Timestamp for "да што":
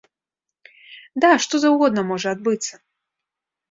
1.25-1.55